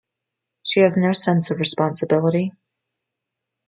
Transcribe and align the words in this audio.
She 0.63 0.79
has 0.79 0.97
no 0.97 1.11
sense 1.11 1.51
of 1.51 1.59
responsibility. 1.59 2.53